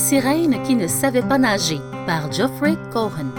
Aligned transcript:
sirène 0.00 0.62
qui 0.62 0.76
ne 0.76 0.88
savait 0.88 1.22
pas 1.22 1.36
nager 1.36 1.78
par 2.06 2.32
Geoffrey 2.32 2.74
Cohen. 2.90 3.30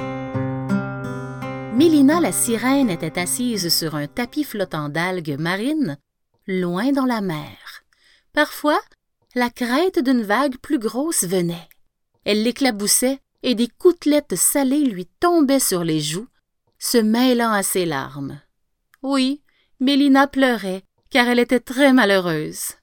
Mélina 1.73 2.21
la 2.21 2.31
sirène 2.31 2.89
était 2.89 3.19
assise 3.19 3.75
sur 3.75 3.95
un 3.95 4.07
tapis 4.07 4.43
flottant 4.43 4.87
d'algues 4.87 5.37
marines, 5.39 5.97
loin 6.47 6.91
dans 6.91 7.05
la 7.05 7.19
mer. 7.19 7.83
Parfois, 8.31 8.79
la 9.33 9.49
crête 9.49 9.99
d'une 9.99 10.21
vague 10.21 10.57
plus 10.57 10.77
grosse 10.77 11.23
venait. 11.23 11.67
Elle 12.25 12.43
l'éclaboussait 12.43 13.19
et 13.41 13.55
des 13.55 13.67
côtelettes 13.67 14.35
salées 14.35 14.85
lui 14.85 15.07
tombaient 15.19 15.59
sur 15.59 15.83
les 15.83 15.99
joues, 15.99 16.27
se 16.77 16.99
mêlant 16.99 17.51
à 17.51 17.63
ses 17.63 17.85
larmes. 17.85 18.39
Oui, 19.01 19.41
Mélina 19.79 20.27
pleurait, 20.27 20.83
car 21.09 21.27
elle 21.27 21.39
était 21.39 21.59
très 21.59 21.91
malheureuse. 21.91 22.75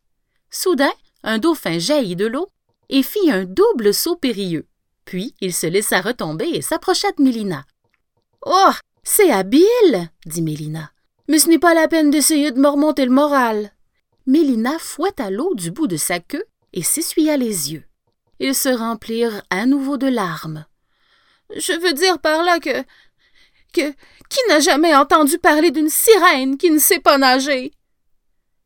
Soudain, 0.51 0.93
un 1.23 1.39
dauphin 1.39 1.79
jaillit 1.79 2.17
de 2.17 2.27
l'eau 2.27 2.49
et 2.89 3.03
fit 3.03 3.31
un 3.31 3.45
double 3.45 3.93
saut 3.95 4.17
périlleux. 4.17 4.67
Puis 5.05 5.35
il 5.41 5.55
se 5.55 5.67
laissa 5.67 6.01
retomber 6.01 6.49
et 6.49 6.63
s'approcha 6.63 7.11
de 7.13 7.23
Mélina. 7.23 7.65
Oh, 8.45 8.73
c'est 9.03 9.31
habile, 9.31 10.11
dit 10.27 10.43
Mélina. 10.43 10.93
Mais 11.29 11.39
ce 11.39 11.49
n'est 11.49 11.59
pas 11.59 11.75
la 11.75 11.89
peine 11.89 12.11
d'essayer 12.11 12.51
de 12.51 12.61
me 12.61 12.69
remonter 12.69 13.05
le 13.05 13.11
moral. 13.11 13.73
Mélina 14.27 14.79
fouetta 14.79 15.31
l'eau 15.31 15.55
du 15.55 15.71
bout 15.71 15.87
de 15.87 15.97
sa 15.97 16.21
queue 16.21 16.45
et 16.73 16.83
s'essuya 16.83 17.37
les 17.37 17.73
yeux. 17.73 17.85
Ils 18.41 18.55
se 18.55 18.69
remplirent 18.69 19.43
à 19.51 19.67
nouveau 19.67 19.97
de 19.97 20.07
larmes. 20.07 20.67
Je 21.57 21.73
veux 21.73 21.95
dire 21.95 22.19
par 22.19 22.45
là 22.45 22.61
que. 22.61 22.83
que. 23.73 23.91
qui 24.29 24.39
n'a 24.49 24.61
jamais 24.61 24.95
entendu 24.95 25.39
parler 25.39 25.71
d'une 25.71 25.89
sirène 25.89 26.57
qui 26.59 26.71
ne 26.71 26.79
sait 26.79 27.01
pas 27.01 27.19
nager? 27.19 27.73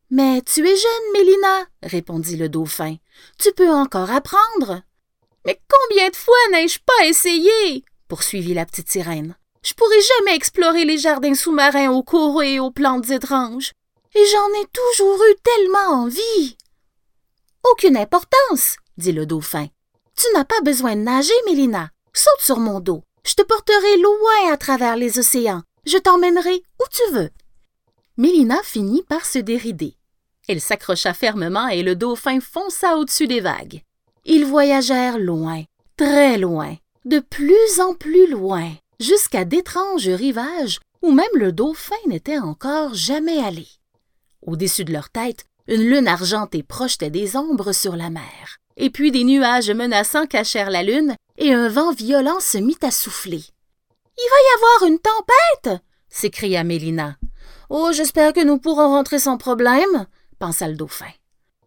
Mais 0.09 0.41
tu 0.41 0.61
es 0.61 0.75
jeune, 0.75 1.13
Mélina, 1.13 1.65
répondit 1.81 2.35
le 2.35 2.49
dauphin. 2.49 2.97
Tu 3.37 3.51
peux 3.53 3.69
encore 3.69 4.11
apprendre. 4.11 4.81
Mais 5.45 5.59
combien 5.69 6.09
de 6.09 6.15
fois 6.15 6.35
n'ai-je 6.51 6.79
pas 6.79 7.05
essayé? 7.05 7.83
poursuivit 8.07 8.53
la 8.53 8.65
petite 8.65 8.91
sirène. 8.91 9.35
Je 9.63 9.73
pourrai 9.73 9.99
jamais 10.01 10.35
explorer 10.35 10.85
les 10.85 10.97
jardins 10.97 11.33
sous-marins 11.33 11.89
aux 11.89 12.03
coraux 12.03 12.41
et 12.41 12.59
aux 12.59 12.69
plantes 12.69 13.09
étranges. 13.09 13.71
Et 14.13 14.25
j'en 14.31 14.61
ai 14.61 14.65
toujours 14.71 15.23
eu 15.31 15.35
tellement 15.41 16.03
envie. 16.03 16.57
Aucune 17.71 17.97
importance, 17.97 18.75
dit 18.97 19.13
le 19.13 19.25
dauphin. 19.25 19.67
Tu 20.15 20.25
n'as 20.33 20.45
pas 20.45 20.61
besoin 20.61 20.95
de 20.95 21.01
nager, 21.01 21.33
Mélina. 21.47 21.89
Saute 22.13 22.41
sur 22.41 22.59
mon 22.59 22.79
dos. 22.79 23.03
Je 23.25 23.33
te 23.33 23.41
porterai 23.41 23.97
loin 23.97 24.53
à 24.53 24.57
travers 24.57 24.95
les 24.95 25.17
océans. 25.17 25.63
Je 25.85 25.97
t'emmènerai 25.97 26.61
où 26.79 26.83
tu 26.91 27.13
veux. 27.13 27.31
Mélina 28.17 28.61
finit 28.63 29.03
par 29.03 29.25
se 29.25 29.39
dérider. 29.39 29.97
Elle 30.47 30.61
s'accrocha 30.61 31.13
fermement 31.13 31.67
et 31.67 31.83
le 31.83 31.95
dauphin 31.95 32.39
fonça 32.39 32.97
au-dessus 32.97 33.27
des 33.27 33.39
vagues. 33.39 33.81
Ils 34.25 34.45
voyagèrent 34.45 35.19
loin, 35.19 35.63
très 35.97 36.37
loin, 36.37 36.75
de 37.05 37.19
plus 37.19 37.79
en 37.79 37.93
plus 37.93 38.29
loin, 38.29 38.71
jusqu'à 38.99 39.45
d'étranges 39.45 40.07
rivages 40.07 40.79
où 41.01 41.11
même 41.11 41.25
le 41.35 41.51
dauphin 41.51 41.95
n'était 42.07 42.39
encore 42.39 42.93
jamais 42.93 43.39
allé. 43.43 43.67
Au-dessus 44.41 44.85
de 44.85 44.93
leur 44.93 45.09
tête, 45.09 45.45
une 45.67 45.83
lune 45.83 46.07
argentée 46.07 46.63
projetait 46.63 47.09
des 47.09 47.35
ombres 47.35 47.71
sur 47.71 47.95
la 47.95 48.09
mer, 48.09 48.57
et 48.77 48.89
puis 48.89 49.11
des 49.11 49.23
nuages 49.23 49.71
menaçants 49.71 50.27
cachèrent 50.27 50.69
la 50.69 50.83
lune, 50.83 51.15
et 51.37 51.53
un 51.53 51.67
vent 51.67 51.91
violent 51.91 52.39
se 52.39 52.57
mit 52.57 52.77
à 52.81 52.91
souffler. 52.91 53.43
Il 54.17 54.29
va 54.29 54.37
y 54.37 54.55
avoir 54.57 54.91
une 54.91 54.99
tempête 54.99 55.83
s'écria 56.13 56.63
Mélina. 56.63 57.17
Oh, 57.69 57.91
j'espère 57.91 58.33
que 58.33 58.43
nous 58.43 58.59
pourrons 58.59 58.89
rentrer 58.89 59.19
sans 59.19 59.37
problème, 59.37 60.05
pensa 60.43 60.67
le 60.67 60.75
dauphin. 60.75 61.13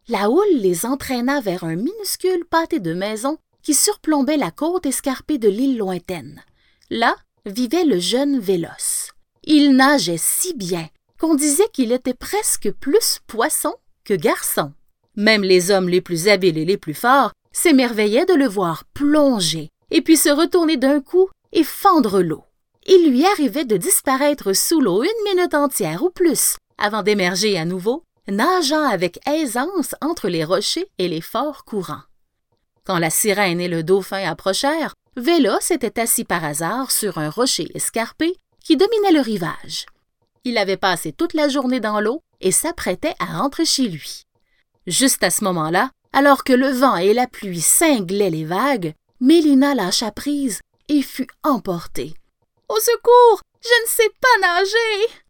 La 0.06 0.28
houle 0.28 0.58
les 0.58 0.84
entraîna 0.84 1.40
vers 1.40 1.64
un 1.64 1.76
minuscule 1.76 2.44
pâté 2.44 2.78
de 2.78 2.92
maisons 2.92 3.38
qui 3.62 3.72
surplombait 3.72 4.36
la 4.36 4.50
côte 4.50 4.84
escarpée 4.84 5.38
de 5.38 5.48
l'île 5.48 5.78
lointaine. 5.78 6.44
Là 6.90 7.16
vivait 7.46 7.86
le 7.86 7.98
jeune 7.98 8.38
Véloce. 8.38 9.12
Il 9.44 9.76
nageait 9.76 10.18
si 10.18 10.52
bien 10.52 10.86
qu'on 11.18 11.34
disait 11.34 11.70
qu'il 11.72 11.90
était 11.90 12.12
presque 12.12 12.70
plus 12.70 13.20
poisson 13.26 13.74
que 14.04 14.12
garçon. 14.12 14.74
Même 15.14 15.42
les 15.42 15.70
hommes 15.70 15.88
les 15.88 16.02
plus 16.02 16.28
habiles 16.28 16.58
et 16.58 16.66
les 16.66 16.76
plus 16.76 16.92
forts 16.92 17.32
s'émerveillaient 17.52 18.26
de 18.26 18.34
le 18.34 18.46
voir 18.46 18.84
plonger 18.92 19.70
et 19.90 20.02
puis 20.02 20.18
se 20.18 20.28
retourner 20.28 20.76
d'un 20.76 21.00
coup 21.00 21.30
et 21.52 21.64
fendre 21.64 22.20
l'eau. 22.20 22.44
Il 22.86 23.08
lui 23.08 23.24
arrivait 23.24 23.64
de 23.64 23.78
disparaître 23.78 24.52
sous 24.52 24.82
l'eau 24.82 25.02
une 25.02 25.34
minute 25.34 25.54
entière 25.54 26.02
ou 26.02 26.10
plus 26.10 26.58
avant 26.78 27.02
d'émerger 27.02 27.56
à 27.56 27.64
nouveau, 27.64 28.02
nageant 28.28 28.84
avec 28.84 29.18
aisance 29.26 29.94
entre 30.00 30.28
les 30.28 30.44
rochers 30.44 30.86
et 30.98 31.08
les 31.08 31.20
forts 31.20 31.64
courants. 31.64 32.02
Quand 32.84 32.98
la 32.98 33.10
sirène 33.10 33.60
et 33.60 33.68
le 33.68 33.82
dauphin 33.82 34.28
approchèrent, 34.28 34.94
Vélos 35.16 35.70
était 35.70 36.00
assis 36.00 36.24
par 36.24 36.44
hasard 36.44 36.90
sur 36.90 37.18
un 37.18 37.30
rocher 37.30 37.70
escarpé 37.74 38.36
qui 38.62 38.76
dominait 38.76 39.12
le 39.12 39.20
rivage. 39.20 39.86
Il 40.44 40.58
avait 40.58 40.76
passé 40.76 41.12
toute 41.12 41.34
la 41.34 41.48
journée 41.48 41.80
dans 41.80 42.00
l'eau 42.00 42.22
et 42.40 42.52
s'apprêtait 42.52 43.14
à 43.18 43.38
rentrer 43.38 43.64
chez 43.64 43.88
lui. 43.88 44.24
Juste 44.86 45.24
à 45.24 45.30
ce 45.30 45.42
moment-là, 45.44 45.90
alors 46.12 46.44
que 46.44 46.52
le 46.52 46.68
vent 46.68 46.96
et 46.96 47.14
la 47.14 47.26
pluie 47.26 47.60
cinglaient 47.60 48.30
les 48.30 48.44
vagues, 48.44 48.94
Mélina 49.20 49.74
lâcha 49.74 50.10
prise 50.10 50.60
et 50.88 51.02
fut 51.02 51.28
emportée. 51.42 52.14
Au 52.68 52.78
secours! 52.78 53.40
Je 53.62 53.82
ne 53.82 53.88
sais 53.88 54.10
pas 54.20 54.48
nager! 54.48 55.25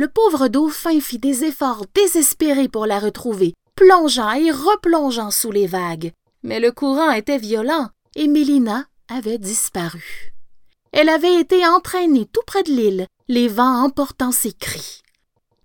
Le 0.00 0.08
pauvre 0.08 0.48
dauphin 0.48 0.98
fit 0.98 1.18
des 1.18 1.44
efforts 1.44 1.84
désespérés 1.94 2.68
pour 2.68 2.86
la 2.86 2.98
retrouver, 2.98 3.52
plongeant 3.76 4.32
et 4.32 4.50
replongeant 4.50 5.30
sous 5.30 5.52
les 5.52 5.66
vagues. 5.66 6.12
Mais 6.42 6.58
le 6.58 6.72
courant 6.72 7.10
était 7.10 7.36
violent 7.36 7.90
et 8.16 8.26
Mélina 8.26 8.86
avait 9.08 9.36
disparu. 9.36 10.32
Elle 10.92 11.10
avait 11.10 11.38
été 11.38 11.66
entraînée 11.66 12.24
tout 12.24 12.40
près 12.46 12.62
de 12.62 12.70
l'île, 12.70 13.06
les 13.28 13.46
vents 13.46 13.84
emportant 13.84 14.32
ses 14.32 14.54
cris. 14.54 15.02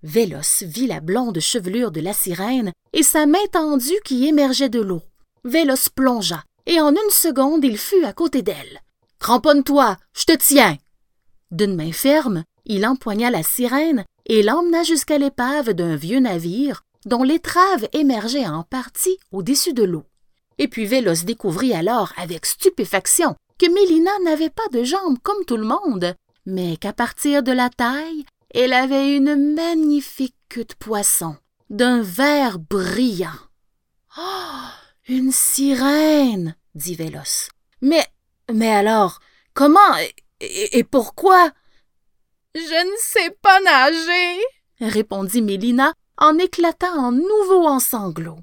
Vélos 0.04 0.64
vit 0.64 0.88
la 0.88 1.00
blonde 1.00 1.40
chevelure 1.40 1.92
de 1.92 2.02
la 2.02 2.12
sirène 2.12 2.74
et 2.92 3.04
sa 3.04 3.28
main 3.28 3.46
tendue 3.54 4.02
qui 4.04 4.28
émergeait 4.28 4.68
de 4.68 4.82
l'eau. 4.82 5.04
Vélos 5.46 5.92
plongea, 5.96 6.44
et 6.66 6.82
en 6.82 6.92
une 6.92 7.10
seconde 7.10 7.64
il 7.64 7.78
fut 7.78 8.04
à 8.04 8.12
côté 8.12 8.42
d'elle. 8.42 8.82
Cramponne-toi, 9.20 9.96
je 10.14 10.26
te 10.26 10.36
tiens. 10.36 10.78
D'une 11.52 11.78
main 11.78 11.94
ferme, 11.94 12.44
il 12.66 12.86
empoigna 12.86 13.30
la 13.30 13.42
sirène 13.42 14.04
et 14.26 14.44
l'emmena 14.44 14.84
jusqu'à 14.84 15.18
l'épave 15.18 15.74
d'un 15.74 15.96
vieux 15.96 16.20
navire 16.20 16.84
dont 17.06 17.24
l'étrave 17.24 17.88
émergeait 17.94 18.48
en 18.48 18.64
partie 18.64 19.18
au-dessus 19.32 19.74
de 19.74 19.84
l'eau. 19.84 20.04
Et 20.58 20.68
puis 20.68 20.86
Vélos 20.86 21.24
découvrit 21.26 21.74
alors 21.74 22.14
avec 22.18 22.46
stupéfaction 22.46 23.36
que 23.60 23.72
Mélina 23.72 24.12
n'avait 24.24 24.50
pas 24.50 24.68
de 24.72 24.84
jambes 24.84 25.20
comme 25.22 25.46
tout 25.46 25.58
le 25.58 25.66
monde, 25.66 26.16
mais 26.46 26.78
qu'à 26.78 26.94
partir 26.94 27.44
de 27.44 27.52
la 27.52 27.70
taille, 27.70 28.26
elle 28.54 28.74
avait 28.74 29.16
une 29.16 29.54
magnifique 29.54 30.36
queue 30.50 30.66
de 30.66 30.74
poisson, 30.80 31.36
d'un 31.70 32.02
vert 32.02 32.60
brillant. 32.60 33.30
Oh, 34.18 34.22
une 35.08 35.32
sirène, 35.32 36.56
dit 36.74 36.96
Vélos. 36.96 37.50
Mais, 37.82 38.06
mais 38.52 38.72
alors, 38.72 39.20
comment 39.54 39.80
et, 40.40 40.78
et 40.78 40.84
pourquoi? 40.84 41.52
Je 42.56 42.62
ne 42.62 42.98
sais 43.00 43.36
pas 43.42 43.60
nager, 43.60 44.42
répondit 44.80 45.42
Mélina 45.42 45.94
en 46.18 46.38
éclatant 46.38 46.98
en 46.98 47.12
nouveau 47.12 47.68
en 47.68 47.82
sanglots. 47.82 48.40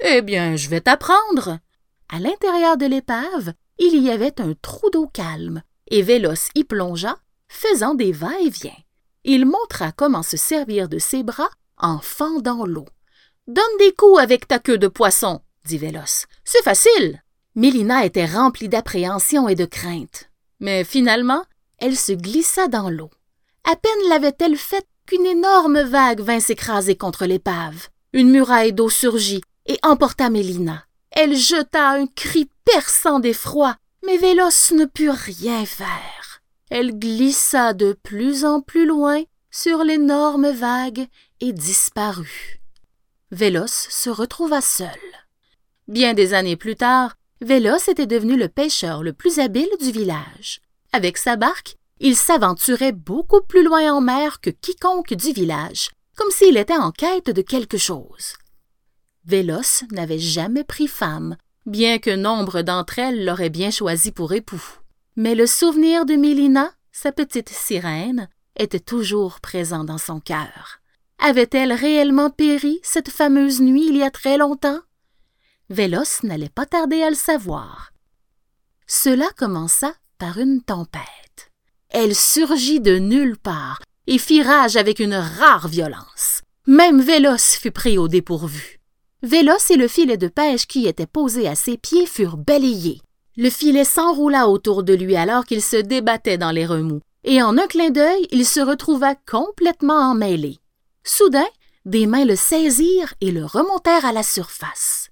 Eh 0.00 0.20
bien, 0.20 0.56
je 0.56 0.68
vais 0.68 0.82
t'apprendre. 0.82 1.58
À 2.10 2.18
l'intérieur 2.18 2.76
de 2.76 2.84
l'épave, 2.84 3.54
il 3.78 3.96
y 4.02 4.10
avait 4.10 4.42
un 4.42 4.52
trou 4.60 4.90
d'eau 4.90 5.06
calme, 5.06 5.62
et 5.88 6.02
Vélos 6.02 6.50
y 6.54 6.64
plongea, 6.64 7.16
faisant 7.48 7.94
des 7.94 8.12
va-et-vient. 8.12 8.76
Il 9.24 9.46
montra 9.46 9.90
comment 9.92 10.22
se 10.22 10.36
servir 10.36 10.90
de 10.90 10.98
ses 10.98 11.22
bras 11.22 11.50
en 11.78 12.00
fendant 12.00 12.66
l'eau. 12.66 12.86
Donne 13.46 13.64
des 13.78 13.94
coups 13.94 14.20
avec 14.20 14.48
ta 14.48 14.58
queue 14.58 14.76
de 14.76 14.88
poisson, 14.88 15.40
dit 15.64 15.78
Vélos. 15.78 16.26
C'est 16.44 16.62
facile. 16.62 17.22
Mélina 17.54 18.04
était 18.04 18.26
remplie 18.26 18.68
d'appréhension 18.68 19.48
et 19.48 19.54
de 19.54 19.64
crainte. 19.64 20.30
Mais 20.60 20.84
finalement, 20.84 21.44
elle 21.78 21.96
se 21.96 22.12
glissa 22.12 22.68
dans 22.68 22.90
l'eau. 22.90 23.10
À 23.64 23.76
peine 23.76 24.08
l'avait-elle 24.08 24.56
faite 24.56 24.86
qu'une 25.06 25.26
énorme 25.26 25.80
vague 25.80 26.20
vint 26.20 26.40
s'écraser 26.40 26.96
contre 26.96 27.26
l'épave. 27.26 27.88
Une 28.12 28.30
muraille 28.30 28.72
d'eau 28.72 28.88
surgit 28.88 29.42
et 29.66 29.78
emporta 29.82 30.30
Mélina. 30.30 30.84
Elle 31.10 31.36
jeta 31.36 31.90
un 31.90 32.06
cri 32.06 32.48
perçant 32.64 33.20
d'effroi, 33.20 33.76
mais 34.04 34.16
Vélos 34.16 34.72
ne 34.72 34.84
put 34.84 35.10
rien 35.10 35.64
faire. 35.64 36.42
Elle 36.70 36.98
glissa 36.98 37.72
de 37.72 37.96
plus 38.02 38.44
en 38.44 38.60
plus 38.60 38.86
loin 38.86 39.22
sur 39.50 39.84
l'énorme 39.84 40.50
vague 40.50 41.06
et 41.40 41.52
disparut. 41.52 42.60
Vélos 43.30 43.66
se 43.68 44.10
retrouva 44.10 44.60
seul. 44.60 44.88
Bien 45.86 46.14
des 46.14 46.34
années 46.34 46.56
plus 46.56 46.76
tard, 46.76 47.14
Vélos 47.40 47.88
était 47.88 48.06
devenu 48.06 48.36
le 48.36 48.48
pêcheur 48.48 49.02
le 49.02 49.12
plus 49.12 49.38
habile 49.38 49.68
du 49.80 49.92
village. 49.92 50.60
Avec 50.94 51.18
sa 51.18 51.34
barque, 51.34 51.74
il 51.98 52.14
s'aventurait 52.14 52.92
beaucoup 52.92 53.40
plus 53.40 53.64
loin 53.64 53.92
en 53.92 54.00
mer 54.00 54.40
que 54.40 54.50
quiconque 54.50 55.12
du 55.12 55.32
village, 55.32 55.90
comme 56.16 56.30
s'il 56.30 56.56
était 56.56 56.76
en 56.76 56.92
quête 56.92 57.30
de 57.30 57.42
quelque 57.42 57.78
chose. 57.78 58.34
Vélos 59.24 59.82
n'avait 59.90 60.20
jamais 60.20 60.62
pris 60.62 60.86
femme, 60.86 61.36
bien 61.66 61.98
que 61.98 62.14
nombre 62.14 62.62
d'entre 62.62 63.00
elles 63.00 63.24
l'auraient 63.24 63.50
bien 63.50 63.72
choisi 63.72 64.12
pour 64.12 64.34
époux. 64.34 64.62
Mais 65.16 65.34
le 65.34 65.48
souvenir 65.48 66.06
de 66.06 66.14
Mélina, 66.14 66.70
sa 66.92 67.10
petite 67.10 67.48
sirène, 67.48 68.28
était 68.56 68.78
toujours 68.78 69.40
présent 69.40 69.82
dans 69.82 69.98
son 69.98 70.20
cœur. 70.20 70.78
Avait-elle 71.18 71.72
réellement 71.72 72.30
péri 72.30 72.78
cette 72.84 73.10
fameuse 73.10 73.60
nuit 73.60 73.88
il 73.88 73.96
y 73.96 74.04
a 74.04 74.12
très 74.12 74.38
longtemps? 74.38 74.82
Vélos 75.70 76.22
n'allait 76.22 76.48
pas 76.48 76.66
tarder 76.66 77.02
à 77.02 77.10
le 77.10 77.16
savoir. 77.16 77.90
Cela 78.86 79.28
commença 79.36 79.92
par 80.18 80.38
une 80.38 80.62
tempête. 80.62 81.50
Elle 81.90 82.14
surgit 82.14 82.80
de 82.80 82.98
nulle 82.98 83.36
part 83.36 83.80
et 84.06 84.18
fit 84.18 84.42
rage 84.42 84.76
avec 84.76 84.98
une 84.98 85.14
rare 85.14 85.68
violence. 85.68 86.40
Même 86.66 87.00
Vélos 87.00 87.58
fut 87.60 87.70
pris 87.70 87.98
au 87.98 88.08
dépourvu. 88.08 88.80
Vélos 89.22 89.70
et 89.70 89.76
le 89.76 89.88
filet 89.88 90.16
de 90.16 90.28
pêche 90.28 90.66
qui 90.66 90.86
était 90.86 91.06
posé 91.06 91.48
à 91.48 91.54
ses 91.54 91.76
pieds 91.76 92.06
furent 92.06 92.36
balayés. 92.36 93.00
Le 93.36 93.50
filet 93.50 93.84
s'enroula 93.84 94.48
autour 94.48 94.82
de 94.82 94.94
lui 94.94 95.16
alors 95.16 95.44
qu'il 95.44 95.62
se 95.62 95.76
débattait 95.76 96.38
dans 96.38 96.50
les 96.50 96.66
remous, 96.66 97.00
et 97.24 97.42
en 97.42 97.58
un 97.58 97.66
clin 97.66 97.90
d'œil 97.90 98.26
il 98.30 98.46
se 98.46 98.60
retrouva 98.60 99.14
complètement 99.14 100.10
emmêlé. 100.10 100.58
Soudain, 101.04 101.46
des 101.84 102.06
mains 102.06 102.24
le 102.24 102.36
saisirent 102.36 103.14
et 103.20 103.30
le 103.30 103.44
remontèrent 103.44 104.04
à 104.04 104.12
la 104.12 104.22
surface. 104.22 105.10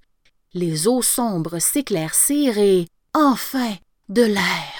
Les 0.54 0.88
eaux 0.88 1.02
sombres 1.02 1.58
s'éclaircirent 1.58 2.58
et, 2.58 2.86
enfin, 3.14 3.74
de 4.08 4.22
l'air. 4.22 4.71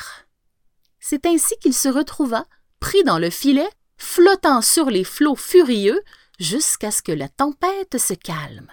C'est 1.13 1.27
ainsi 1.27 1.55
qu'il 1.59 1.75
se 1.75 1.91
retrouva, 1.91 2.47
pris 2.81 3.05
dans 3.05 3.19
le 3.19 3.29
filet, 3.29 3.69
flottant 3.99 4.63
sur 4.63 4.89
les 4.89 5.05
flots 5.05 5.37
furieux, 5.37 6.03
jusqu'à 6.41 6.91
ce 6.91 7.03
que 7.03 7.13
la 7.13 7.29
tempête 7.29 7.99
se 7.99 8.15
calme. 8.15 8.69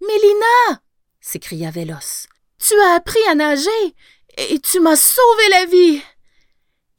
Mélina 0.00 0.80
s'écria 1.20 1.72
Vélos. 1.72 2.28
Tu 2.60 2.78
as 2.82 2.94
appris 2.94 3.18
à 3.28 3.34
nager 3.34 3.96
et 4.36 4.60
tu 4.60 4.78
m'as 4.78 4.94
sauvé 4.94 5.48
la 5.50 5.66
vie. 5.66 6.02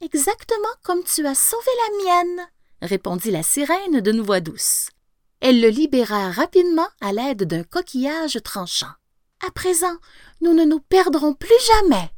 Exactement 0.02 0.74
comme 0.82 1.02
tu 1.02 1.26
as 1.26 1.34
sauvé 1.34 1.70
la 1.78 2.04
mienne, 2.04 2.46
répondit 2.82 3.30
la 3.30 3.42
sirène 3.42 4.02
d'une 4.02 4.20
voix 4.20 4.40
douce. 4.40 4.90
Elle 5.40 5.62
le 5.62 5.68
libéra 5.68 6.30
rapidement 6.30 6.88
à 7.00 7.14
l'aide 7.14 7.44
d'un 7.44 7.64
coquillage 7.64 8.38
tranchant. 8.44 8.92
À 9.48 9.50
présent, 9.50 9.96
nous 10.42 10.52
ne 10.52 10.66
nous 10.66 10.80
perdrons 10.80 11.32
plus 11.32 11.58
jamais. 11.72 12.10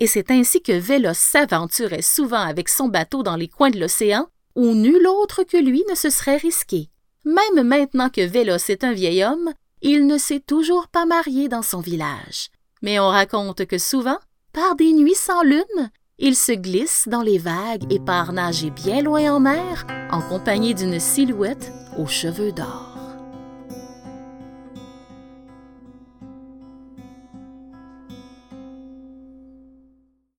Et 0.00 0.06
c'est 0.06 0.30
ainsi 0.30 0.62
que 0.62 0.72
Vélos 0.72 1.14
s'aventurait 1.14 2.02
souvent 2.02 2.40
avec 2.40 2.68
son 2.68 2.88
bateau 2.88 3.22
dans 3.22 3.36
les 3.36 3.48
coins 3.48 3.70
de 3.70 3.80
l'océan, 3.80 4.28
où 4.54 4.74
nul 4.74 5.06
autre 5.06 5.42
que 5.42 5.56
lui 5.56 5.84
ne 5.90 5.94
se 5.94 6.10
serait 6.10 6.36
risqué. 6.36 6.88
Même 7.24 7.66
maintenant 7.66 8.08
que 8.08 8.24
Vélos 8.24 8.70
est 8.70 8.84
un 8.84 8.92
vieil 8.92 9.24
homme, 9.24 9.52
il 9.82 10.06
ne 10.06 10.18
s'est 10.18 10.40
toujours 10.40 10.88
pas 10.88 11.06
marié 11.06 11.48
dans 11.48 11.62
son 11.62 11.80
village. 11.80 12.48
Mais 12.82 12.98
on 12.98 13.08
raconte 13.08 13.66
que 13.66 13.78
souvent, 13.78 14.18
par 14.52 14.76
des 14.76 14.92
nuits 14.92 15.14
sans 15.14 15.42
lune, 15.42 15.90
il 16.18 16.34
se 16.34 16.52
glisse 16.52 17.06
dans 17.08 17.22
les 17.22 17.38
vagues 17.38 17.92
et 17.92 18.00
part 18.00 18.32
nager 18.32 18.70
bien 18.70 19.02
loin 19.02 19.32
en 19.32 19.40
mer 19.40 19.86
en 20.10 20.20
compagnie 20.20 20.74
d'une 20.74 20.98
silhouette 20.98 21.72
aux 21.96 22.06
cheveux 22.06 22.52
d'or. 22.52 22.87